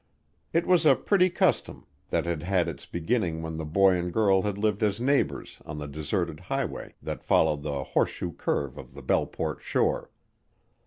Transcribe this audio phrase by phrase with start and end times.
[0.51, 4.41] It was a pretty custom that had had its beginning when the boy and girl
[4.41, 9.03] had lived as neighbors on the deserted highway that followed the horseshoe curve of the
[9.03, 10.09] Belleport shore.